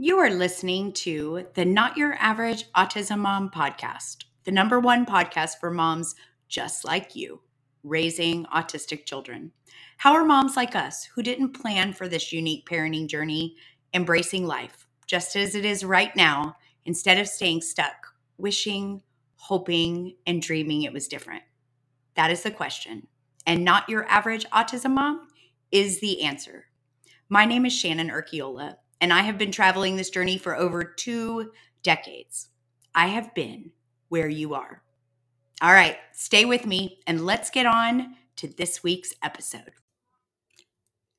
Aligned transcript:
You 0.00 0.18
are 0.18 0.30
listening 0.30 0.92
to 0.92 1.48
the 1.54 1.64
Not 1.64 1.96
Your 1.96 2.14
Average 2.20 2.70
Autism 2.70 3.18
Mom 3.18 3.50
podcast, 3.50 4.26
the 4.44 4.52
number 4.52 4.78
one 4.78 5.04
podcast 5.04 5.58
for 5.58 5.72
moms 5.72 6.14
just 6.46 6.84
like 6.84 7.16
you, 7.16 7.40
raising 7.82 8.44
autistic 8.44 9.06
children. 9.06 9.50
How 9.96 10.12
are 10.12 10.24
moms 10.24 10.54
like 10.54 10.76
us 10.76 11.02
who 11.02 11.20
didn't 11.24 11.60
plan 11.60 11.92
for 11.92 12.06
this 12.06 12.32
unique 12.32 12.64
parenting 12.64 13.08
journey 13.08 13.56
embracing 13.92 14.46
life 14.46 14.86
just 15.08 15.34
as 15.34 15.56
it 15.56 15.64
is 15.64 15.84
right 15.84 16.14
now 16.14 16.54
instead 16.84 17.18
of 17.18 17.26
staying 17.26 17.62
stuck, 17.62 18.14
wishing, 18.36 19.02
hoping, 19.34 20.14
and 20.28 20.40
dreaming 20.40 20.82
it 20.82 20.92
was 20.92 21.08
different? 21.08 21.42
That 22.14 22.30
is 22.30 22.44
the 22.44 22.52
question. 22.52 23.08
And 23.48 23.64
Not 23.64 23.88
Your 23.88 24.08
Average 24.08 24.48
Autism 24.50 24.92
Mom 24.92 25.26
is 25.72 25.98
the 25.98 26.22
answer. 26.22 26.66
My 27.28 27.44
name 27.44 27.66
is 27.66 27.72
Shannon 27.72 28.10
Urquiola 28.10 28.76
and 29.00 29.12
I 29.12 29.22
have 29.22 29.38
been 29.38 29.52
traveling 29.52 29.96
this 29.96 30.10
journey 30.10 30.38
for 30.38 30.56
over 30.56 30.82
two 30.84 31.52
decades. 31.82 32.48
I 32.94 33.08
have 33.08 33.34
been 33.34 33.72
where 34.08 34.28
you 34.28 34.54
are. 34.54 34.82
All 35.60 35.72
right, 35.72 35.96
stay 36.12 36.44
with 36.44 36.64
me 36.66 37.00
and 37.06 37.26
let's 37.26 37.50
get 37.50 37.66
on 37.66 38.14
to 38.36 38.46
this 38.48 38.82
week's 38.82 39.14
episode. 39.22 39.72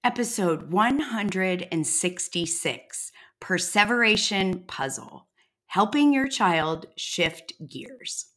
Episode 0.03 0.71
166 0.71 3.11
Perseveration 3.39 4.63
Puzzle 4.65 5.27
Helping 5.67 6.11
Your 6.13 6.27
Child 6.27 6.87
Shift 6.95 7.53
Gears. 7.67 8.31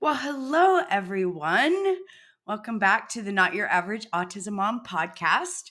Well, 0.00 0.16
hello, 0.16 0.80
everyone. 0.90 1.96
Welcome 2.46 2.78
back 2.80 3.08
to 3.10 3.20
the 3.22 3.32
Not 3.32 3.54
Your 3.54 3.68
Average 3.68 4.10
Autism 4.10 4.54
Mom 4.54 4.82
podcast. 4.84 5.70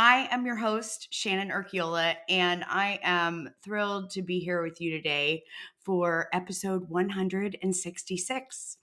I 0.00 0.28
am 0.30 0.46
your 0.46 0.54
host, 0.54 1.08
Shannon 1.10 1.50
Urquiola, 1.50 2.14
and 2.28 2.62
I 2.68 3.00
am 3.02 3.50
thrilled 3.64 4.10
to 4.10 4.22
be 4.22 4.38
here 4.38 4.62
with 4.62 4.80
you 4.80 4.92
today 4.92 5.42
for 5.84 6.28
episode 6.32 6.88
166. 6.88 8.76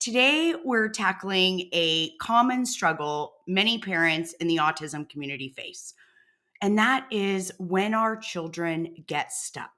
Today, 0.00 0.54
we're 0.64 0.88
tackling 0.88 1.68
a 1.74 2.16
common 2.22 2.64
struggle 2.64 3.34
many 3.46 3.80
parents 3.80 4.32
in 4.40 4.48
the 4.48 4.56
autism 4.56 5.06
community 5.10 5.50
face, 5.50 5.92
and 6.62 6.78
that 6.78 7.06
is 7.10 7.52
when 7.58 7.92
our 7.92 8.16
children 8.16 8.94
get 9.06 9.30
stuck, 9.30 9.74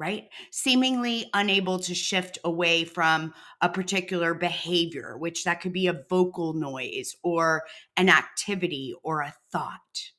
right? 0.00 0.24
Seemingly 0.50 1.30
unable 1.34 1.78
to 1.78 1.94
shift 1.94 2.40
away 2.42 2.82
from 2.82 3.32
a 3.60 3.68
particular 3.68 4.34
behavior, 4.34 5.16
which 5.16 5.44
that 5.44 5.60
could 5.60 5.72
be 5.72 5.86
a 5.86 6.02
vocal 6.10 6.52
noise 6.52 7.14
or 7.22 7.62
an 7.96 8.08
activity 8.08 8.92
or 9.04 9.20
a 9.20 9.36
thought. 9.52 10.10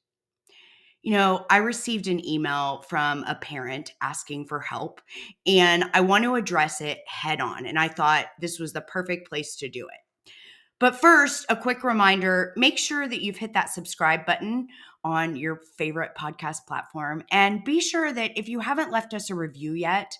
You 1.03 1.11
know, 1.11 1.45
I 1.49 1.57
received 1.57 2.07
an 2.07 2.25
email 2.25 2.83
from 2.87 3.23
a 3.25 3.35
parent 3.35 3.91
asking 4.01 4.47
for 4.47 4.61
help, 4.61 5.01
and 5.45 5.83
I 5.93 6.01
want 6.01 6.23
to 6.23 6.35
address 6.35 6.79
it 6.79 6.99
head 7.05 7.41
on. 7.41 7.65
And 7.65 7.77
I 7.77 7.89
thought 7.89 8.27
this 8.39 8.57
was 8.57 8.73
the 8.73 8.81
perfect 8.81 9.27
place 9.27 9.55
to 9.57 9.69
do 9.69 9.87
it. 9.87 10.33
But 10.79 10.99
first, 10.99 11.45
a 11.49 11.55
quick 11.55 11.83
reminder 11.83 12.53
make 12.57 12.77
sure 12.77 13.07
that 13.07 13.21
you've 13.21 13.37
hit 13.37 13.53
that 13.53 13.69
subscribe 13.69 14.25
button 14.25 14.67
on 15.03 15.35
your 15.35 15.61
favorite 15.77 16.11
podcast 16.17 16.65
platform. 16.67 17.23
And 17.31 17.63
be 17.63 17.79
sure 17.81 18.11
that 18.11 18.31
if 18.37 18.47
you 18.47 18.59
haven't 18.59 18.91
left 18.91 19.13
us 19.13 19.29
a 19.29 19.35
review 19.35 19.73
yet, 19.73 20.17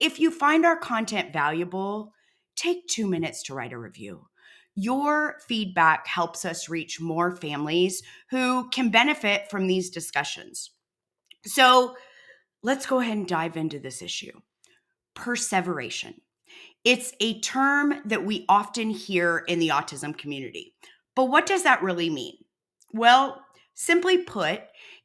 if 0.00 0.20
you 0.20 0.30
find 0.30 0.66
our 0.66 0.76
content 0.76 1.32
valuable, 1.32 2.12
take 2.56 2.86
two 2.88 3.06
minutes 3.06 3.44
to 3.44 3.54
write 3.54 3.72
a 3.72 3.78
review. 3.78 4.26
Your 4.78 5.38
feedback 5.48 6.06
helps 6.06 6.44
us 6.44 6.68
reach 6.68 7.00
more 7.00 7.34
families 7.34 8.02
who 8.30 8.68
can 8.68 8.90
benefit 8.90 9.50
from 9.50 9.66
these 9.66 9.88
discussions. 9.88 10.70
So 11.46 11.96
let's 12.62 12.84
go 12.84 13.00
ahead 13.00 13.16
and 13.16 13.26
dive 13.26 13.56
into 13.56 13.78
this 13.78 14.02
issue. 14.02 14.38
Perseveration. 15.14 16.20
It's 16.84 17.14
a 17.20 17.40
term 17.40 17.94
that 18.04 18.26
we 18.26 18.44
often 18.50 18.90
hear 18.90 19.38
in 19.48 19.60
the 19.60 19.68
autism 19.68 20.16
community. 20.16 20.74
But 21.14 21.24
what 21.24 21.46
does 21.46 21.62
that 21.62 21.82
really 21.82 22.10
mean? 22.10 22.36
Well, 22.92 23.40
simply 23.74 24.18
put, 24.18 24.60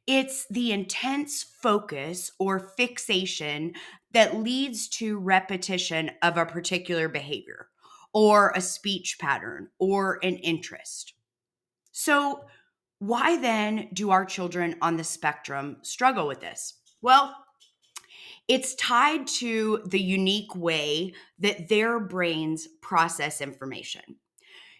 it's 0.06 0.46
the 0.50 0.72
intense 0.72 1.42
focus 1.42 2.30
or 2.38 2.72
fixation 2.76 3.72
that 4.12 4.36
leads 4.36 4.88
to 4.88 5.18
repetition 5.18 6.10
of 6.22 6.36
a 6.36 6.44
particular 6.44 7.08
behavior 7.08 7.68
or 8.12 8.52
a 8.54 8.60
speech 8.60 9.16
pattern 9.20 9.68
or 9.78 10.18
an 10.22 10.36
interest. 10.36 11.14
So, 11.92 12.44
why 12.98 13.36
then 13.40 13.88
do 13.92 14.10
our 14.10 14.24
children 14.24 14.76
on 14.80 14.96
the 14.96 15.04
spectrum 15.04 15.78
struggle 15.82 16.28
with 16.28 16.40
this? 16.40 16.74
Well, 17.00 17.34
it's 18.46 18.74
tied 18.76 19.26
to 19.38 19.82
the 19.86 20.00
unique 20.00 20.54
way 20.54 21.14
that 21.38 21.68
their 21.68 21.98
brains 21.98 22.68
process 22.80 23.40
information. 23.40 24.02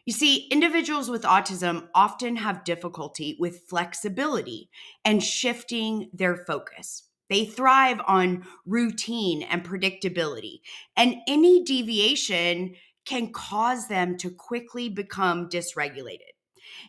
You 0.05 0.13
see, 0.13 0.49
individuals 0.51 1.09
with 1.09 1.23
autism 1.23 1.89
often 1.95 2.37
have 2.37 2.65
difficulty 2.65 3.37
with 3.39 3.65
flexibility 3.69 4.69
and 5.05 5.23
shifting 5.23 6.11
their 6.13 6.37
focus. 6.37 7.05
They 7.31 7.45
thrive 7.45 8.01
on 8.07 8.45
routine 8.67 9.43
and 9.43 9.65
predictability, 9.65 10.61
and 10.97 11.17
any 11.27 11.65
deviation 11.65 12.75
can 13.05 13.33
cause 13.33 13.89
them 13.89 14.17
to 14.19 14.31
quickly 14.31 14.89
become 14.89 15.49
dysregulated. 15.49 16.33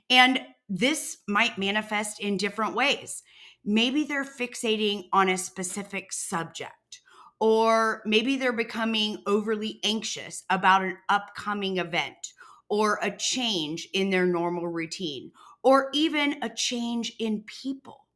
And 0.09 0.41
this 0.69 1.17
might 1.27 1.57
manifest 1.57 2.19
in 2.19 2.37
different 2.37 2.75
ways. 2.75 3.23
Maybe 3.65 4.03
they're 4.03 4.25
fixating 4.25 5.05
on 5.13 5.29
a 5.29 5.37
specific 5.37 6.11
subject, 6.11 7.01
or 7.39 8.01
maybe 8.05 8.35
they're 8.35 8.53
becoming 8.53 9.23
overly 9.25 9.79
anxious 9.83 10.43
about 10.49 10.83
an 10.83 10.97
upcoming 11.09 11.77
event 11.77 12.15
or 12.69 12.99
a 13.01 13.15
change 13.15 13.87
in 13.93 14.09
their 14.09 14.25
normal 14.25 14.67
routine, 14.67 15.31
or 15.63 15.89
even 15.93 16.41
a 16.41 16.49
change 16.49 17.13
in 17.19 17.43
people. 17.43 18.07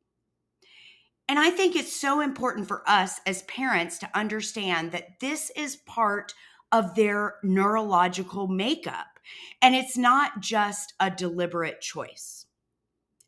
And 1.30 1.38
I 1.38 1.50
think 1.50 1.76
it's 1.76 1.96
so 1.96 2.22
important 2.22 2.68
for 2.68 2.90
us 2.90 3.20
as 3.26 3.44
parents 3.44 3.98
to 4.00 4.18
understand 4.18 4.92
that 4.94 5.20
this 5.20 5.52
is 5.56 5.76
part 5.76 6.34
of 6.72 6.96
their 6.96 7.36
neurological 7.44 8.48
makeup. 8.48 9.20
And 9.62 9.76
it's 9.76 9.98
not 9.98 10.40
just 10.40 10.94
a 11.00 11.10
deliberate 11.10 11.82
choice. 11.82 12.46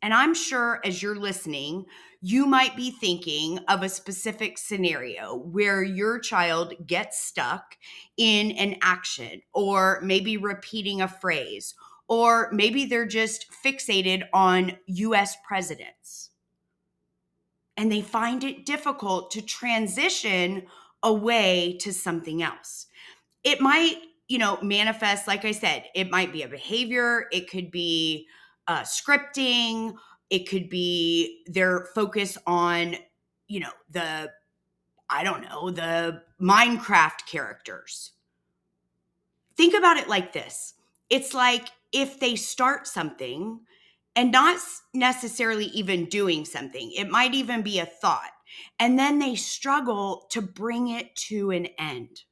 And 0.02 0.14
I'm 0.14 0.34
sure 0.34 0.80
as 0.84 1.02
you're 1.02 1.16
listening, 1.16 1.84
you 2.22 2.46
might 2.46 2.76
be 2.76 2.90
thinking 2.90 3.58
of 3.68 3.82
a 3.82 3.88
specific 3.88 4.56
scenario 4.58 5.36
where 5.36 5.82
your 5.82 6.18
child 6.18 6.74
gets 6.86 7.22
stuck 7.22 7.76
in 8.16 8.52
an 8.52 8.76
action, 8.82 9.42
or 9.52 10.00
maybe 10.02 10.36
repeating 10.36 11.00
a 11.00 11.08
phrase, 11.08 11.74
or 12.08 12.50
maybe 12.52 12.84
they're 12.84 13.06
just 13.06 13.46
fixated 13.64 14.22
on 14.32 14.78
US 14.86 15.36
presidents. 15.46 16.30
And 17.76 17.90
they 17.90 18.02
find 18.02 18.44
it 18.44 18.66
difficult 18.66 19.30
to 19.32 19.42
transition 19.42 20.64
away 21.02 21.78
to 21.80 21.92
something 21.92 22.42
else 22.42 22.86
it 23.44 23.60
might 23.60 23.96
you 24.28 24.38
know 24.38 24.58
manifest 24.62 25.26
like 25.26 25.44
i 25.44 25.52
said 25.52 25.84
it 25.94 26.10
might 26.10 26.32
be 26.32 26.42
a 26.42 26.48
behavior 26.48 27.26
it 27.32 27.50
could 27.50 27.70
be 27.70 28.26
uh, 28.68 28.82
scripting 28.82 29.94
it 30.30 30.48
could 30.48 30.68
be 30.68 31.42
their 31.46 31.88
focus 31.94 32.38
on 32.46 32.94
you 33.48 33.60
know 33.60 33.72
the 33.90 34.30
i 35.10 35.24
don't 35.24 35.42
know 35.42 35.70
the 35.70 36.22
minecraft 36.40 37.26
characters. 37.26 38.12
Think 39.56 39.74
about 39.74 39.98
it 39.98 40.08
like 40.08 40.32
this 40.32 40.74
it's 41.10 41.34
like 41.34 41.68
if 41.92 42.20
they 42.20 42.36
start 42.36 42.86
something 42.86 43.60
and 44.16 44.32
not 44.32 44.58
necessarily 44.94 45.66
even 45.66 46.06
doing 46.06 46.44
something 46.44 46.92
it 46.92 47.10
might 47.10 47.34
even 47.34 47.62
be 47.62 47.78
a 47.78 47.86
thought 47.86 48.30
and 48.78 48.98
then 48.98 49.18
they 49.18 49.34
struggle 49.34 50.26
to 50.30 50.40
bring 50.40 50.88
it 50.88 51.14
to 51.16 51.50
an 51.50 51.66
end 51.78 52.22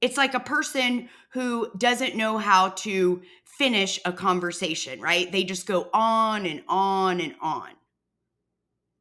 it's 0.00 0.16
like 0.16 0.34
a 0.34 0.40
person 0.40 1.08
who 1.32 1.70
doesn't 1.76 2.16
know 2.16 2.38
how 2.38 2.70
to 2.70 3.22
finish 3.44 4.00
a 4.04 4.12
conversation, 4.12 5.00
right? 5.00 5.30
They 5.30 5.44
just 5.44 5.66
go 5.66 5.88
on 5.92 6.46
and 6.46 6.62
on 6.68 7.20
and 7.20 7.34
on. 7.40 7.70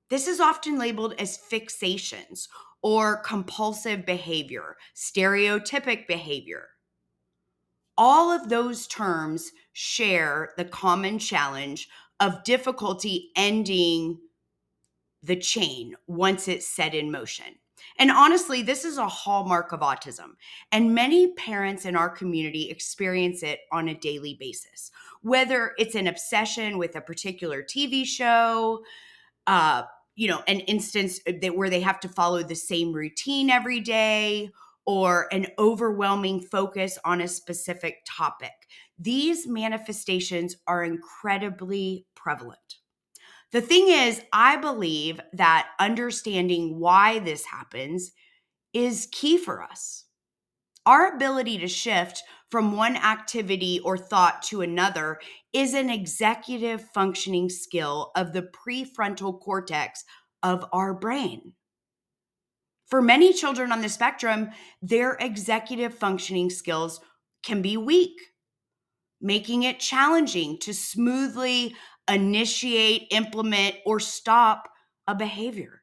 This 0.09 0.27
is 0.27 0.39
often 0.39 0.77
labeled 0.77 1.15
as 1.19 1.37
fixations 1.37 2.47
or 2.81 3.17
compulsive 3.17 4.05
behavior, 4.05 4.75
stereotypic 4.95 6.07
behavior. 6.07 6.67
All 7.97 8.31
of 8.31 8.49
those 8.49 8.87
terms 8.87 9.51
share 9.73 10.53
the 10.57 10.65
common 10.65 11.19
challenge 11.19 11.87
of 12.19 12.43
difficulty 12.43 13.29
ending 13.35 14.19
the 15.21 15.35
chain 15.35 15.95
once 16.07 16.47
it's 16.47 16.67
set 16.67 16.95
in 16.95 17.11
motion. 17.11 17.55
And 17.97 18.11
honestly, 18.11 18.61
this 18.61 18.85
is 18.85 18.97
a 18.97 19.07
hallmark 19.07 19.71
of 19.71 19.81
autism. 19.81 20.35
And 20.71 20.93
many 20.93 21.33
parents 21.33 21.85
in 21.85 21.95
our 21.95 22.09
community 22.09 22.69
experience 22.69 23.43
it 23.43 23.61
on 23.71 23.89
a 23.89 23.95
daily 23.95 24.35
basis, 24.39 24.91
whether 25.21 25.73
it's 25.77 25.95
an 25.95 26.07
obsession 26.07 26.77
with 26.77 26.95
a 26.95 27.01
particular 27.01 27.63
TV 27.63 28.05
show, 28.05 28.83
uh, 29.47 29.83
you 30.15 30.27
know, 30.27 30.43
an 30.47 30.59
instance 30.61 31.19
that 31.25 31.55
where 31.55 31.69
they 31.69 31.81
have 31.81 31.99
to 32.01 32.09
follow 32.09 32.43
the 32.43 32.55
same 32.55 32.93
routine 32.93 33.49
every 33.49 33.79
day 33.79 34.49
or 34.85 35.27
an 35.31 35.45
overwhelming 35.57 36.41
focus 36.41 36.97
on 37.05 37.21
a 37.21 37.27
specific 37.27 37.99
topic. 38.05 38.51
These 38.97 39.47
manifestations 39.47 40.55
are 40.67 40.83
incredibly 40.83 42.05
prevalent. 42.15 42.79
The 43.51 43.61
thing 43.61 43.87
is, 43.89 44.21
I 44.31 44.57
believe 44.57 45.19
that 45.33 45.69
understanding 45.79 46.79
why 46.79 47.19
this 47.19 47.45
happens 47.45 48.11
is 48.73 49.07
key 49.11 49.37
for 49.37 49.63
us. 49.63 50.05
Our 50.85 51.15
ability 51.15 51.57
to 51.59 51.67
shift 51.67 52.23
from 52.51 52.75
one 52.75 52.95
activity 52.95 53.79
or 53.83 53.97
thought 53.97 54.41
to 54.43 54.61
another 54.61 55.19
is 55.53 55.73
an 55.73 55.89
executive 55.89 56.81
functioning 56.93 57.49
skill 57.49 58.11
of 58.15 58.33
the 58.33 58.43
prefrontal 58.43 59.39
cortex 59.39 60.03
of 60.41 60.65
our 60.71 60.93
brain. 60.93 61.53
For 62.87 63.01
many 63.01 63.33
children 63.33 63.71
on 63.71 63.81
the 63.81 63.89
spectrum, 63.89 64.49
their 64.81 65.13
executive 65.19 65.93
functioning 65.93 66.49
skills 66.49 66.99
can 67.43 67.61
be 67.61 67.77
weak, 67.77 68.19
making 69.21 69.63
it 69.63 69.79
challenging 69.79 70.57
to 70.59 70.73
smoothly 70.73 71.75
initiate, 72.09 73.07
implement, 73.11 73.75
or 73.85 73.99
stop 73.99 74.69
a 75.07 75.15
behavior. 75.15 75.81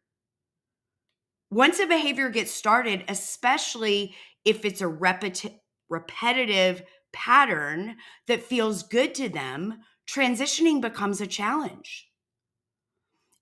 Once 1.51 1.79
a 1.79 1.87
behavior 1.87 2.29
gets 2.29 2.51
started, 2.51 3.05
especially 3.09 4.15
if 4.45 4.65
it's 4.65 4.81
a 4.81 4.85
repeti- 4.85 5.59
repetitive 5.89 6.83
pattern 7.13 7.97
that 8.27 8.43
feels 8.43 8.83
good 8.83 9.15
to 9.15 9.29
them, 9.29 9.79
transitioning 10.09 10.81
becomes 10.81 11.21
a 11.21 11.27
challenge. 11.27 12.09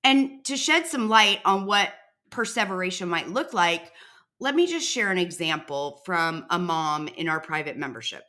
And 0.03 0.45
to 0.45 0.57
shed 0.57 0.87
some 0.87 1.09
light 1.09 1.41
on 1.45 1.67
what 1.67 1.93
perseveration 2.31 3.09
might 3.09 3.31
look 3.31 3.55
like, 3.55 3.91
let 4.39 4.55
me 4.55 4.67
just 4.67 4.89
share 4.89 5.11
an 5.11 5.19
example 5.19 6.03
from 6.05 6.45
a 6.51 6.59
mom 6.59 7.09
in 7.09 7.29
our 7.29 7.41
private 7.41 7.77
membership. 7.77 8.23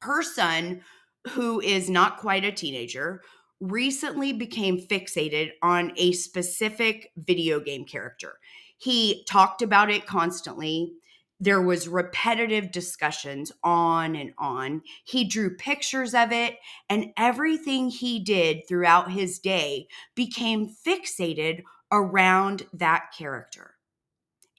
Her 0.00 0.22
son, 0.22 0.82
who 1.30 1.60
is 1.60 1.90
not 1.90 2.18
quite 2.18 2.44
a 2.44 2.52
teenager, 2.52 3.22
recently 3.62 4.32
became 4.32 4.76
fixated 4.76 5.52
on 5.62 5.92
a 5.96 6.12
specific 6.12 7.12
video 7.16 7.60
game 7.60 7.84
character. 7.84 8.38
He 8.76 9.24
talked 9.28 9.62
about 9.62 9.88
it 9.88 10.04
constantly. 10.04 10.94
There 11.38 11.62
was 11.62 11.86
repetitive 11.86 12.72
discussions 12.72 13.52
on 13.62 14.16
and 14.16 14.32
on. 14.36 14.82
He 15.04 15.24
drew 15.24 15.56
pictures 15.56 16.12
of 16.12 16.32
it 16.32 16.56
and 16.90 17.12
everything 17.16 17.88
he 17.88 18.18
did 18.18 18.62
throughout 18.66 19.12
his 19.12 19.38
day 19.38 19.86
became 20.16 20.68
fixated 20.68 21.62
around 21.92 22.66
that 22.72 23.12
character. 23.16 23.74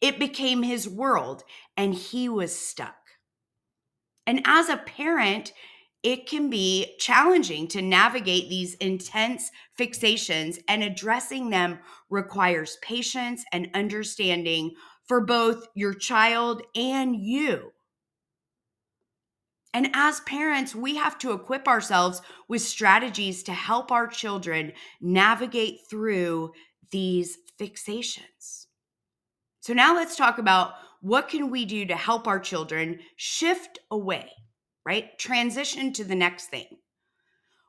It 0.01 0.17
became 0.17 0.63
his 0.63 0.87
world 0.87 1.43
and 1.75 1.93
he 1.93 2.29
was 2.29 2.57
stuck. 2.57 2.95
And 4.25 4.41
as 4.45 4.69
a 4.69 4.77
parent, 4.77 5.51
it 6.03 6.27
can 6.27 6.49
be 6.49 6.95
challenging 6.99 7.67
to 7.69 7.81
navigate 7.81 8.49
these 8.49 8.75
intense 8.75 9.49
fixations, 9.79 10.59
and 10.67 10.83
addressing 10.83 11.49
them 11.49 11.79
requires 12.09 12.77
patience 12.81 13.43
and 13.51 13.69
understanding 13.73 14.75
for 15.07 15.21
both 15.21 15.65
your 15.75 15.93
child 15.93 16.61
and 16.75 17.15
you. 17.15 17.71
And 19.73 19.89
as 19.93 20.19
parents, 20.21 20.75
we 20.75 20.97
have 20.97 21.17
to 21.19 21.31
equip 21.31 21.67
ourselves 21.67 22.21
with 22.47 22.61
strategies 22.61 23.41
to 23.43 23.53
help 23.53 23.91
our 23.91 24.05
children 24.05 24.73
navigate 25.01 25.79
through 25.89 26.51
these 26.91 27.37
fixations. 27.59 28.67
So 29.61 29.73
now 29.73 29.95
let's 29.95 30.15
talk 30.15 30.37
about 30.37 30.73
what 31.01 31.27
can 31.29 31.49
we 31.49 31.65
do 31.65 31.85
to 31.85 31.95
help 31.95 32.27
our 32.27 32.39
children 32.39 32.99
shift 33.15 33.79
away 33.89 34.29
right? 34.85 35.17
Transition 35.17 35.93
to 35.93 36.03
the 36.03 36.15
next 36.15 36.47
thing. 36.47 36.67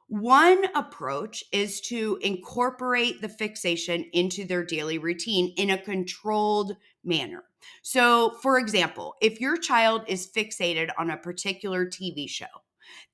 One 0.08 0.64
approach 0.74 1.44
is 1.50 1.80
to 1.82 2.18
incorporate 2.22 3.20
the 3.20 3.28
fixation 3.28 4.04
into 4.12 4.44
their 4.44 4.64
daily 4.64 4.98
routine 4.98 5.54
in 5.56 5.70
a 5.70 5.78
controlled 5.78 6.76
manner. 7.02 7.44
So, 7.82 8.36
for 8.42 8.58
example, 8.58 9.14
if 9.22 9.40
your 9.40 9.56
child 9.56 10.02
is 10.06 10.30
fixated 10.30 10.90
on 10.98 11.10
a 11.10 11.16
particular 11.16 11.86
TV 11.86 12.28
show, 12.28 12.46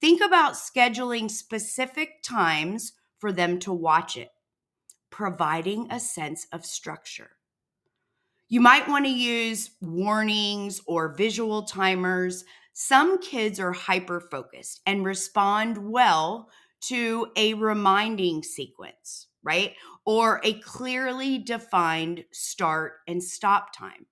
think 0.00 0.20
about 0.20 0.54
scheduling 0.54 1.30
specific 1.30 2.22
times 2.24 2.92
for 3.18 3.30
them 3.30 3.58
to 3.60 3.72
watch 3.72 4.16
it, 4.16 4.30
providing 5.10 5.86
a 5.90 6.00
sense 6.00 6.46
of 6.52 6.66
structure. 6.66 7.30
You 8.48 8.60
might 8.60 8.88
want 8.88 9.04
to 9.04 9.12
use 9.12 9.70
warnings 9.80 10.80
or 10.86 11.14
visual 11.14 11.62
timers 11.62 12.44
some 12.72 13.20
kids 13.20 13.60
are 13.60 13.72
hyper 13.72 14.20
focused 14.20 14.80
and 14.86 15.04
respond 15.04 15.90
well 15.90 16.48
to 16.82 17.26
a 17.36 17.54
reminding 17.54 18.42
sequence, 18.42 19.28
right? 19.42 19.74
Or 20.04 20.40
a 20.44 20.54
clearly 20.60 21.38
defined 21.38 22.24
start 22.32 22.94
and 23.06 23.22
stop 23.22 23.76
time. 23.76 24.06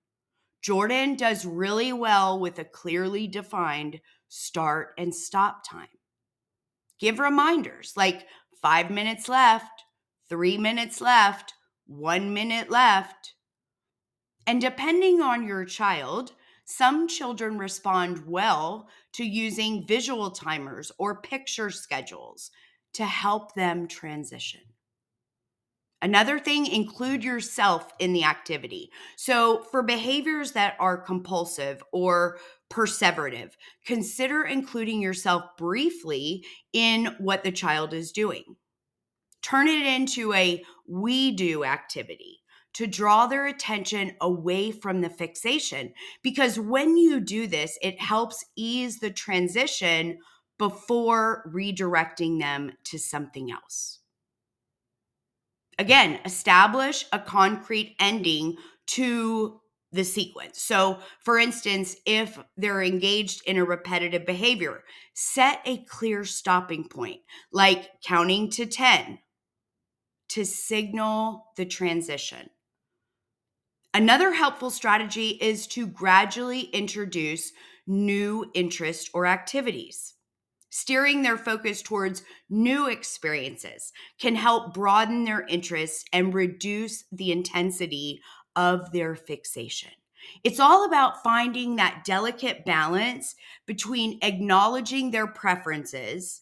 Jordan 0.61 1.15
does 1.15 1.45
really 1.45 1.93
well 1.93 2.39
with 2.39 2.59
a 2.59 2.65
clearly 2.65 3.27
defined 3.27 4.01
start 4.27 4.89
and 4.97 5.15
stop 5.15 5.63
time. 5.67 5.87
Give 6.99 7.17
reminders 7.19 7.93
like 7.95 8.27
five 8.61 8.91
minutes 8.91 9.29
left, 9.29 9.83
three 10.27 10.57
minutes 10.57 10.99
left, 10.99 11.53
one 11.87 12.33
minute 12.33 12.69
left. 12.69 13.33
And 14.45 14.59
depending 14.59 15.21
on 15.21 15.47
your 15.47 15.63
child, 15.63 16.33
some 16.69 17.07
children 17.07 17.57
respond 17.57 18.27
well 18.27 18.87
to 19.13 19.23
using 19.23 19.87
visual 19.87 20.29
timers 20.29 20.91
or 20.99 21.19
picture 21.19 21.71
schedules 21.71 22.51
to 22.93 23.05
help 23.05 23.55
them 23.55 23.87
transition. 23.87 24.61
Another 26.01 26.37
thing, 26.37 26.67
include 26.67 27.23
yourself 27.23 27.91
in 27.97 28.13
the 28.13 28.23
activity. 28.23 28.91
So, 29.17 29.63
for 29.63 29.81
behaviors 29.81 30.51
that 30.51 30.75
are 30.79 30.97
compulsive 30.97 31.83
or 31.91 32.37
perseverative, 32.69 33.51
consider 33.85 34.43
including 34.43 35.01
yourself 35.01 35.43
briefly 35.57 36.45
in 36.71 37.15
what 37.17 37.43
the 37.43 37.51
child 37.51 37.93
is 37.93 38.11
doing. 38.11 38.43
Turn 39.41 39.67
it 39.67 39.85
into 39.85 40.33
a 40.33 40.63
we 40.87 41.31
do 41.31 41.65
activity 41.65 42.38
to 42.79 42.87
draw 42.87 43.27
their 43.27 43.45
attention 43.45 44.15
away 44.21 44.71
from 44.71 45.01
the 45.01 45.09
fixation. 45.09 45.91
Because 46.23 46.57
when 46.57 46.95
you 46.95 47.19
do 47.19 47.45
this, 47.45 47.77
it 47.81 47.99
helps 47.99 48.45
ease 48.55 48.99
the 48.99 49.09
transition 49.11 50.17
before 50.57 51.43
redirecting 51.53 52.39
them 52.39 52.71
to 52.85 52.97
something 52.97 53.51
else. 53.51 53.99
Again, 55.77 56.21
establish 56.23 57.05
a 57.11 57.19
concrete 57.19 57.97
ending 57.99 58.55
to 58.87 59.59
the 59.91 60.05
sequence. 60.05 60.61
So, 60.61 60.99
for 61.25 61.37
instance, 61.37 61.97
if 62.05 62.39
they're 62.55 62.81
engaged 62.81 63.41
in 63.45 63.57
a 63.57 63.65
repetitive 63.65 64.25
behavior, 64.25 64.85
set 65.13 65.59
a 65.65 65.83
clear 65.83 66.23
stopping 66.23 66.87
point, 66.87 67.19
like 67.51 67.89
counting 68.05 68.49
to 68.51 68.65
10 68.65 69.19
to 70.29 70.45
signal 70.45 71.47
the 71.57 71.65
transition. 71.65 72.49
Another 73.93 74.33
helpful 74.33 74.69
strategy 74.69 75.29
is 75.41 75.65
to 75.67 75.87
gradually 75.87 76.61
introduce 76.61 77.51
new 77.87 78.51
interests 78.53 79.09
or 79.15 79.25
activities. 79.25 80.13
Steering 80.69 81.23
their 81.23 81.37
focus 81.37 81.81
towards 81.81 82.21
new 82.51 82.87
experiences 82.87 83.91
can 84.19 84.35
help 84.35 84.75
broaden 84.75 85.25
their 85.25 85.43
interests 85.47 86.05
and 86.13 86.35
reduce 86.35 87.05
the 87.11 87.31
intensity 87.31 88.21
of 88.55 88.91
their 88.91 89.15
fixation. 89.15 89.91
It's 90.43 90.59
all 90.59 90.85
about 90.85 91.23
finding 91.23 91.77
that 91.77 92.03
delicate 92.05 92.65
balance 92.65 93.35
between 93.65 94.19
acknowledging 94.21 95.09
their 95.09 95.25
preferences 95.25 96.41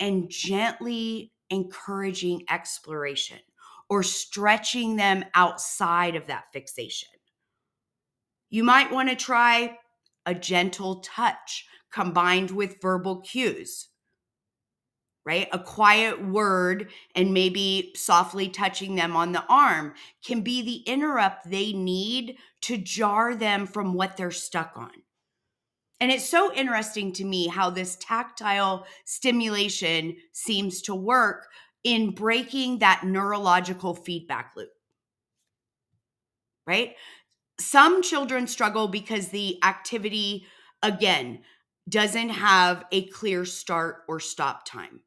and 0.00 0.30
gently 0.30 1.32
encouraging 1.50 2.44
exploration 2.50 3.40
or 3.88 4.02
stretching 4.02 4.96
them 4.96 5.24
outside 5.34 6.14
of 6.16 6.26
that 6.26 6.44
fixation. 6.52 7.08
You 8.50 8.64
might 8.64 8.92
want 8.92 9.08
to 9.08 9.16
try 9.16 9.78
a 10.26 10.34
gentle 10.34 11.00
touch 11.00 11.66
combined 11.92 12.50
with 12.50 12.80
verbal 12.82 13.20
cues, 13.20 13.88
right? 15.24 15.48
A 15.52 15.58
quiet 15.58 16.24
word 16.26 16.90
and 17.14 17.34
maybe 17.34 17.92
softly 17.94 18.48
touching 18.48 18.94
them 18.94 19.16
on 19.16 19.32
the 19.32 19.44
arm 19.48 19.94
can 20.24 20.42
be 20.42 20.62
the 20.62 20.90
interrupt 20.90 21.50
they 21.50 21.72
need 21.72 22.36
to 22.62 22.76
jar 22.78 23.34
them 23.34 23.66
from 23.66 23.94
what 23.94 24.16
they're 24.16 24.30
stuck 24.30 24.72
on. 24.76 24.90
And 26.00 26.12
it's 26.12 26.28
so 26.28 26.54
interesting 26.54 27.12
to 27.14 27.24
me 27.24 27.48
how 27.48 27.70
this 27.70 27.96
tactile 28.00 28.86
stimulation 29.04 30.16
seems 30.32 30.80
to 30.82 30.94
work 30.94 31.48
in 31.84 32.10
breaking 32.12 32.80
that 32.80 33.02
neurological 33.04 33.94
feedback 33.94 34.52
loop. 34.56 34.70
right? 36.66 36.94
Some 37.60 38.02
children 38.02 38.46
struggle 38.46 38.88
because 38.88 39.28
the 39.28 39.62
activity, 39.64 40.46
again, 40.82 41.40
doesn't 41.88 42.30
have 42.30 42.84
a 42.92 43.08
clear 43.08 43.44
start 43.44 44.04
or 44.08 44.20
stop 44.20 44.64
time. 44.66 45.00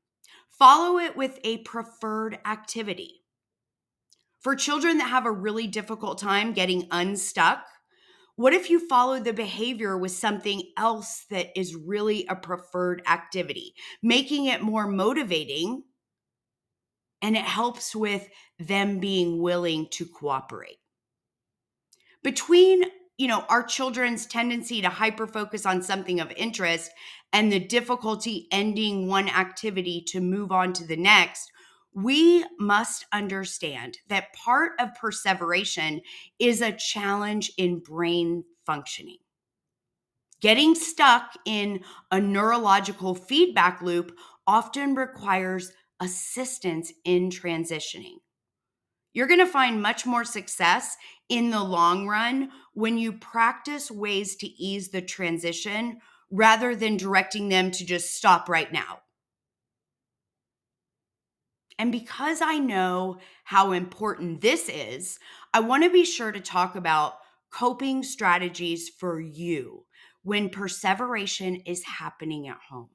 Follow 0.50 1.00
it 1.00 1.16
with 1.16 1.40
a 1.44 1.60
preferred 1.60 2.40
activity. 2.46 3.22
For 4.42 4.56
children 4.56 4.98
that 4.98 5.10
have 5.10 5.26
a 5.26 5.32
really 5.32 5.68
difficult 5.68 6.18
time 6.20 6.54
getting 6.54 6.88
unstuck, 6.92 7.64
what 8.36 8.54
if 8.54 8.70
you 8.70 8.88
follow 8.88 9.20
the 9.20 9.34
behavior 9.34 9.98
with 9.98 10.12
something 10.12 10.64
else 10.78 11.26
that 11.30 11.58
is 11.60 11.76
really 11.76 12.26
a 12.28 12.36
preferred 12.36 13.04
activity, 13.08 13.76
making 14.02 14.46
it 14.46 14.62
more 14.62 14.88
motivating 14.88 15.84
and 17.22 17.36
it 17.36 17.44
helps 17.44 17.96
with 17.96 18.28
them 18.60 19.00
being 19.00 19.42
willing 19.42 19.88
to 19.92 20.06
cooperate? 20.06 20.80
Between 22.24 22.86
you 23.18 23.28
know 23.28 23.46
our 23.50 23.64
children's 23.64 24.26
tendency 24.26 24.82
to 24.82 24.90
hyper 24.90 25.28
focus 25.28 25.66
on 25.66 25.82
something 25.82 26.20
of 26.20 26.32
interest 26.32 26.92
and 27.34 27.52
the 27.52 27.60
difficulty 27.60 28.48
ending 28.52 29.08
one 29.08 29.30
activity 29.30 30.04
to 30.08 30.20
move 30.20 30.52
on 30.52 30.74
to 30.74 30.86
the 30.86 30.96
next 30.96 31.52
we 31.94 32.46
must 32.60 33.06
understand 33.12 33.98
that 34.08 34.34
part 34.34 34.74
of 34.80 34.96
perseveration 34.96 36.02
is 36.40 36.62
a 36.62 36.72
challenge 36.72 37.52
in 37.58 37.80
brain 37.80 38.44
functioning. 38.66 39.18
Getting 40.40 40.74
stuck 40.74 41.34
in 41.46 41.82
a 42.10 42.20
neurological 42.20 43.14
feedback 43.14 43.82
loop 43.82 44.18
often 44.48 44.96
requires 44.96 45.72
assistance 46.02 46.92
in 47.06 47.30
transitioning. 47.30 48.18
You're 49.14 49.28
going 49.28 49.40
to 49.40 49.46
find 49.46 49.82
much 49.82 50.06
more 50.06 50.26
success 50.26 50.98
in 51.30 51.50
the 51.52 51.64
long 51.64 52.08
run 52.08 52.50
when 52.74 52.98
you 52.98 53.14
practice 53.14 53.92
ways 53.92 54.36
to 54.38 54.48
ease 54.48 54.90
the 54.90 55.02
transition 55.02 56.00
rather 56.30 56.76
than 56.76 56.98
directing 56.98 57.50
them 57.50 57.72
to 57.72 57.86
just 57.86 58.16
stop 58.16 58.50
right 58.50 58.72
now. 58.72 59.00
And 61.78 61.92
because 61.92 62.42
I 62.42 62.58
know 62.58 63.18
how 63.44 63.72
important 63.72 64.42
this 64.42 64.70
is, 64.70 65.20
I 65.54 65.62
want 65.62 65.84
to 65.84 65.90
be 65.90 66.06
sure 66.06 66.32
to 66.32 66.40
talk 66.40 66.76
about 66.76 67.16
coping 67.52 68.04
strategies 68.04 68.88
for 68.88 69.20
you 69.20 69.86
when 70.24 70.50
perseveration 70.50 71.56
is 71.66 71.84
happening 71.84 72.48
at 72.48 72.60
home. 72.70 72.90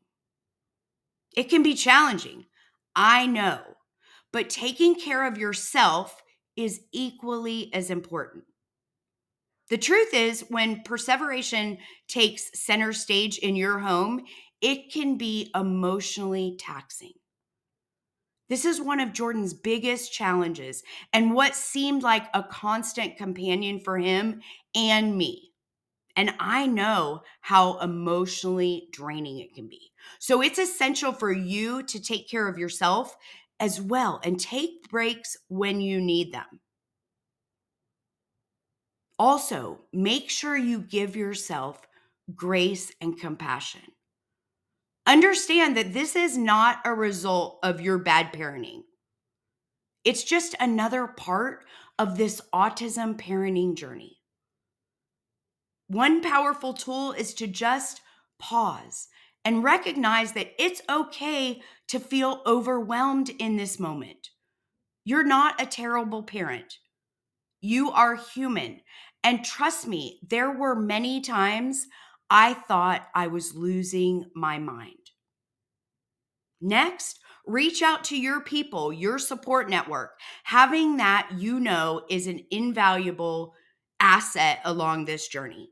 It 1.36 1.50
can 1.50 1.62
be 1.62 1.74
challenging, 1.74 2.46
I 2.96 3.26
know, 3.26 3.60
but 4.32 4.48
taking 4.50 4.94
care 4.94 5.26
of 5.26 5.38
yourself 5.38 6.22
is 6.56 6.80
equally 6.92 7.70
as 7.74 7.90
important. 7.90 8.44
The 9.68 9.78
truth 9.78 10.14
is, 10.14 10.44
when 10.48 10.82
perseveration 10.82 11.78
takes 12.08 12.58
center 12.58 12.92
stage 12.92 13.38
in 13.38 13.54
your 13.54 13.80
home, 13.80 14.24
it 14.62 14.92
can 14.92 15.18
be 15.18 15.50
emotionally 15.54 16.56
taxing. 16.58 17.12
This 18.48 18.64
is 18.64 18.80
one 18.80 19.00
of 19.00 19.12
Jordan's 19.12 19.52
biggest 19.52 20.12
challenges 20.12 20.82
and 21.12 21.34
what 21.34 21.56
seemed 21.56 22.02
like 22.02 22.28
a 22.32 22.44
constant 22.44 23.16
companion 23.16 23.80
for 23.80 23.98
him 23.98 24.40
and 24.74 25.18
me. 25.18 25.50
And 26.14 26.32
I 26.38 26.66
know 26.66 27.22
how 27.40 27.78
emotionally 27.80 28.88
draining 28.92 29.40
it 29.40 29.52
can 29.52 29.68
be. 29.68 29.90
So 30.18 30.42
it's 30.42 30.58
essential 30.58 31.12
for 31.12 31.32
you 31.32 31.82
to 31.84 32.00
take 32.00 32.28
care 32.28 32.48
of 32.48 32.58
yourself 32.58 33.16
as 33.60 33.80
well 33.80 34.20
and 34.22 34.38
take 34.38 34.88
breaks 34.90 35.36
when 35.48 35.80
you 35.80 36.00
need 36.00 36.32
them. 36.32 36.60
Also, 39.18 39.80
make 39.92 40.28
sure 40.28 40.56
you 40.56 40.78
give 40.78 41.16
yourself 41.16 41.80
grace 42.34 42.92
and 43.00 43.18
compassion. 43.18 43.80
Understand 45.06 45.76
that 45.76 45.92
this 45.92 46.16
is 46.16 46.36
not 46.36 46.80
a 46.84 46.92
result 46.92 47.58
of 47.62 47.80
your 47.80 47.98
bad 47.98 48.32
parenting. 48.32 48.82
It's 50.04 50.24
just 50.24 50.54
another 50.60 51.06
part 51.06 51.64
of 51.98 52.18
this 52.18 52.40
autism 52.52 53.16
parenting 53.16 53.76
journey. 53.76 54.18
One 55.88 56.20
powerful 56.20 56.74
tool 56.74 57.12
is 57.12 57.32
to 57.34 57.46
just 57.46 58.00
pause 58.38 59.08
and 59.46 59.62
recognize 59.62 60.32
that 60.32 60.52
it's 60.58 60.82
okay 60.90 61.62
to 61.86 62.00
feel 62.00 62.42
overwhelmed 62.46 63.30
in 63.38 63.56
this 63.56 63.78
moment. 63.78 64.30
You're 65.04 65.24
not 65.24 65.62
a 65.62 65.66
terrible 65.66 66.24
parent. 66.24 66.78
You 67.60 67.92
are 67.92 68.16
human. 68.16 68.80
And 69.22 69.44
trust 69.44 69.86
me, 69.86 70.18
there 70.28 70.50
were 70.50 70.74
many 70.74 71.20
times 71.20 71.86
I 72.28 72.54
thought 72.54 73.06
I 73.14 73.28
was 73.28 73.54
losing 73.54 74.24
my 74.34 74.58
mind. 74.58 75.12
Next, 76.60 77.20
reach 77.46 77.82
out 77.82 78.02
to 78.04 78.18
your 78.18 78.40
people, 78.40 78.92
your 78.92 79.20
support 79.20 79.70
network. 79.70 80.18
Having 80.42 80.96
that, 80.96 81.30
you 81.36 81.60
know, 81.60 82.02
is 82.10 82.26
an 82.26 82.40
invaluable 82.50 83.54
asset 84.00 84.58
along 84.64 85.04
this 85.04 85.28
journey. 85.28 85.70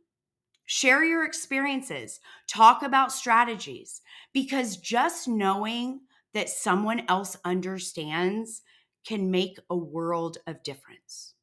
Share 0.66 1.04
your 1.04 1.24
experiences, 1.24 2.20
talk 2.46 2.82
about 2.82 3.12
strategies, 3.12 4.00
because 4.32 4.76
just 4.78 5.28
knowing 5.28 6.00
that 6.32 6.48
someone 6.48 7.04
else 7.08 7.36
understands 7.44 8.62
can 9.06 9.30
make 9.30 9.58
a 9.70 9.76
world 9.76 10.38
of 10.46 10.62
difference. 10.62 11.34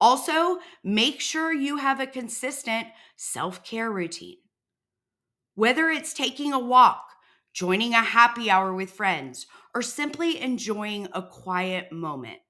Also, 0.00 0.58
make 0.82 1.20
sure 1.20 1.52
you 1.52 1.76
have 1.76 2.00
a 2.00 2.06
consistent 2.06 2.88
self 3.16 3.62
care 3.64 3.90
routine. 3.90 4.38
Whether 5.54 5.90
it's 5.90 6.12
taking 6.14 6.52
a 6.52 6.58
walk, 6.58 7.14
joining 7.52 7.94
a 7.94 8.02
happy 8.02 8.50
hour 8.50 8.72
with 8.74 8.90
friends, 8.90 9.46
or 9.74 9.82
simply 9.82 10.40
enjoying 10.40 11.08
a 11.12 11.22
quiet 11.22 11.92
moment, 11.92 12.40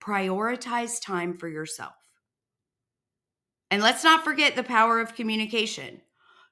prioritize 0.00 1.00
time 1.00 1.38
for 1.38 1.48
yourself. 1.48 2.01
And 3.72 3.82
let's 3.82 4.04
not 4.04 4.22
forget 4.22 4.54
the 4.54 4.62
power 4.62 5.00
of 5.00 5.14
communication. 5.14 6.02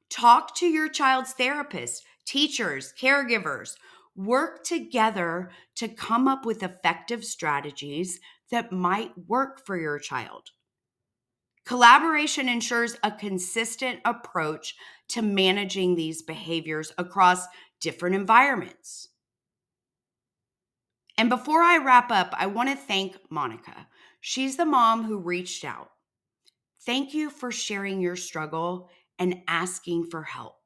Talk 0.09 0.55
to 0.57 0.67
your 0.67 0.89
child's 0.89 1.35
therapist, 1.35 2.03
teachers, 2.25 2.95
caregivers. 2.99 3.75
Work 4.17 4.65
together 4.65 5.50
to 5.75 5.89
come 5.89 6.27
up 6.27 6.47
with 6.47 6.62
effective 6.62 7.23
strategies 7.27 8.21
that 8.50 8.73
might 8.73 9.12
work 9.29 9.67
for 9.67 9.79
your 9.79 9.99
child. 9.99 10.53
Collaboration 11.67 12.49
ensures 12.49 12.97
a 13.03 13.11
consistent 13.11 14.00
approach 14.07 14.75
to 15.09 15.21
managing 15.21 15.97
these 15.97 16.23
behaviors 16.23 16.91
across 16.97 17.45
different 17.83 18.17
environments. 18.17 19.09
And 21.19 21.29
before 21.29 21.61
I 21.61 21.77
wrap 21.77 22.11
up, 22.11 22.33
I 22.39 22.47
want 22.47 22.71
to 22.71 22.77
thank 22.77 23.19
Monica. 23.29 23.89
She's 24.23 24.57
the 24.57 24.65
mom 24.65 25.05
who 25.05 25.19
reached 25.19 25.67
out. 25.67 25.91
Thank 26.87 27.12
you 27.12 27.28
for 27.28 27.52
sharing 27.52 28.00
your 28.00 28.16
struggle 28.16 28.88
and 29.18 29.42
asking 29.46 30.06
for 30.10 30.22
help. 30.22 30.56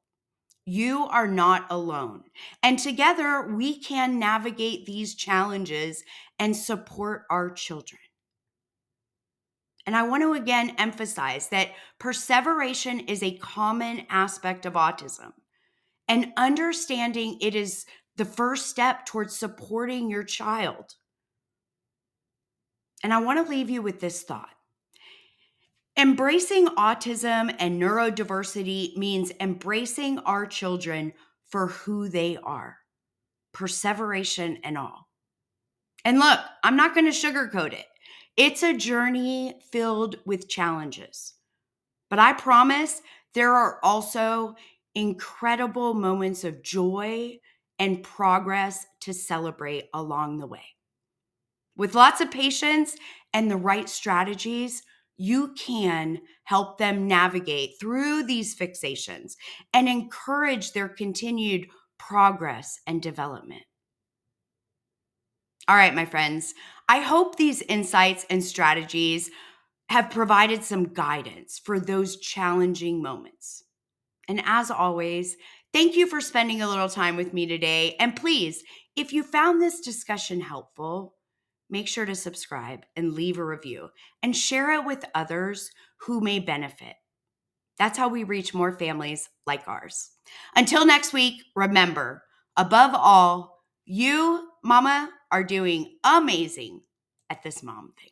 You 0.65 1.05
are 1.05 1.27
not 1.27 1.67
alone. 1.69 2.23
And 2.63 2.79
together 2.79 3.53
we 3.53 3.79
can 3.79 4.17
navigate 4.17 4.85
these 4.85 5.13
challenges 5.13 6.03
and 6.39 6.55
support 6.55 7.23
our 7.29 7.51
children. 7.51 7.99
And 9.85 9.95
I 9.95 10.03
want 10.03 10.23
to 10.23 10.33
again 10.33 10.73
emphasize 10.79 11.49
that 11.49 11.69
perseveration 11.99 13.01
is 13.01 13.21
a 13.21 13.37
common 13.37 14.07
aspect 14.09 14.65
of 14.65 14.73
autism. 14.73 15.33
And 16.07 16.33
understanding 16.37 17.37
it 17.41 17.53
is 17.53 17.85
the 18.15 18.25
first 18.25 18.67
step 18.67 19.05
towards 19.05 19.35
supporting 19.35 20.09
your 20.09 20.23
child. 20.23 20.95
And 23.03 23.13
I 23.13 23.19
want 23.19 23.45
to 23.45 23.51
leave 23.51 23.69
you 23.69 23.83
with 23.83 23.99
this 23.99 24.23
thought 24.23 24.54
Embracing 25.97 26.67
autism 26.67 27.55
and 27.57 27.81
neurodiversity 27.81 28.97
means 28.97 29.31
embracing 29.39 30.19
our 30.19 30.45
children 30.45 31.13
for 31.47 31.67
who 31.67 32.09
they 32.09 32.37
are, 32.43 32.77
perseveration 33.53 34.57
and 34.63 34.77
all. 34.77 35.07
And 36.03 36.19
look, 36.19 36.39
I'm 36.63 36.75
not 36.75 36.93
going 36.93 37.05
to 37.05 37.17
sugarcoat 37.17 37.71
it. 37.71 37.85
It's 38.35 38.61
a 38.61 38.75
journey 38.75 39.55
filled 39.71 40.17
with 40.25 40.49
challenges. 40.49 41.35
But 42.09 42.19
I 42.19 42.33
promise 42.33 43.01
there 43.33 43.53
are 43.53 43.79
also 43.81 44.55
incredible 44.95 45.93
moments 45.93 46.43
of 46.43 46.61
joy 46.61 47.39
and 47.79 48.03
progress 48.03 48.85
to 49.01 49.13
celebrate 49.13 49.85
along 49.93 50.39
the 50.39 50.47
way. 50.47 50.65
With 51.77 51.95
lots 51.95 52.19
of 52.19 52.31
patience 52.31 52.95
and 53.33 53.49
the 53.49 53.57
right 53.57 53.87
strategies, 53.87 54.83
you 55.17 55.53
can 55.53 56.19
help 56.43 56.77
them 56.77 57.07
navigate 57.07 57.71
through 57.79 58.23
these 58.23 58.55
fixations 58.55 59.33
and 59.73 59.87
encourage 59.87 60.71
their 60.71 60.89
continued 60.89 61.67
progress 61.97 62.79
and 62.85 63.01
development. 63.01 63.63
All 65.67 65.75
right, 65.75 65.95
my 65.95 66.05
friends, 66.05 66.53
I 66.87 66.99
hope 66.99 67.35
these 67.35 67.63
insights 67.63 68.25
and 68.29 68.43
strategies 68.43 69.31
have 69.89 70.11
provided 70.11 70.63
some 70.63 70.93
guidance 70.93 71.59
for 71.63 71.79
those 71.79 72.17
challenging 72.17 73.01
moments. 73.01 73.63
And 74.27 74.41
as 74.45 74.69
always, 74.69 75.37
thank 75.73 75.95
you 75.95 76.07
for 76.07 76.21
spending 76.21 76.61
a 76.61 76.67
little 76.67 76.89
time 76.89 77.15
with 77.15 77.33
me 77.33 77.47
today. 77.47 77.95
And 77.99 78.15
please, 78.15 78.63
if 78.95 79.11
you 79.11 79.23
found 79.23 79.61
this 79.61 79.79
discussion 79.79 80.41
helpful, 80.41 81.14
make 81.69 81.87
sure 81.87 82.05
to 82.05 82.15
subscribe 82.15 82.81
and 82.95 83.13
leave 83.13 83.37
a 83.37 83.45
review 83.45 83.89
and 84.23 84.35
share 84.35 84.73
it 84.73 84.85
with 84.85 85.05
others 85.13 85.71
who 85.97 86.21
may 86.21 86.39
benefit. 86.39 86.95
That's 87.77 87.97
how 87.97 88.07
we 88.07 88.23
reach 88.23 88.53
more 88.53 88.71
families 88.71 89.29
like 89.45 89.67
ours. 89.67 90.11
Until 90.55 90.85
next 90.85 91.13
week, 91.13 91.41
remember, 91.55 92.23
above 92.55 92.91
all, 92.93 93.63
you, 93.85 94.49
mama, 94.63 95.09
are 95.31 95.43
doing 95.43 95.97
amazing 96.03 96.81
at 97.29 97.43
this 97.43 97.61
mom 97.61 97.91
thing. 97.99 98.11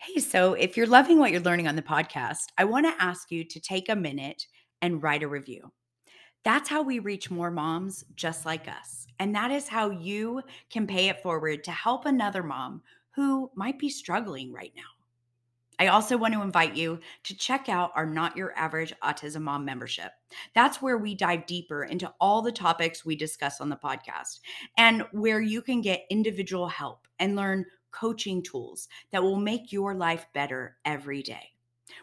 Hey, 0.00 0.20
so 0.20 0.54
if 0.54 0.76
you're 0.76 0.86
loving 0.86 1.18
what 1.18 1.32
you're 1.32 1.40
learning 1.40 1.68
on 1.68 1.76
the 1.76 1.82
podcast, 1.82 2.46
I 2.56 2.64
want 2.64 2.86
to 2.86 3.02
ask 3.02 3.30
you 3.30 3.44
to 3.44 3.60
take 3.60 3.88
a 3.88 3.96
minute 3.96 4.46
and 4.80 5.02
write 5.02 5.22
a 5.22 5.28
review. 5.28 5.72
That's 6.44 6.68
how 6.68 6.82
we 6.82 6.98
reach 6.98 7.30
more 7.30 7.50
moms 7.50 8.04
just 8.14 8.46
like 8.46 8.68
us. 8.68 9.06
And 9.18 9.34
that 9.34 9.50
is 9.50 9.68
how 9.68 9.90
you 9.90 10.42
can 10.70 10.86
pay 10.86 11.08
it 11.08 11.22
forward 11.22 11.64
to 11.64 11.70
help 11.70 12.06
another 12.06 12.42
mom 12.42 12.82
who 13.16 13.50
might 13.54 13.78
be 13.78 13.88
struggling 13.88 14.52
right 14.52 14.72
now. 14.76 14.82
I 15.80 15.88
also 15.88 16.16
want 16.16 16.34
to 16.34 16.42
invite 16.42 16.74
you 16.74 16.98
to 17.24 17.36
check 17.36 17.68
out 17.68 17.92
our 17.94 18.06
Not 18.06 18.36
Your 18.36 18.52
Average 18.56 18.92
Autism 19.02 19.42
Mom 19.42 19.64
membership. 19.64 20.10
That's 20.54 20.82
where 20.82 20.98
we 20.98 21.14
dive 21.14 21.46
deeper 21.46 21.84
into 21.84 22.12
all 22.20 22.42
the 22.42 22.50
topics 22.50 23.04
we 23.04 23.14
discuss 23.14 23.60
on 23.60 23.68
the 23.68 23.76
podcast 23.76 24.40
and 24.76 25.04
where 25.12 25.40
you 25.40 25.62
can 25.62 25.80
get 25.80 26.06
individual 26.10 26.66
help 26.66 27.06
and 27.20 27.36
learn 27.36 27.64
coaching 27.92 28.42
tools 28.42 28.88
that 29.12 29.22
will 29.22 29.38
make 29.38 29.72
your 29.72 29.94
life 29.94 30.26
better 30.34 30.76
every 30.84 31.22
day. 31.22 31.52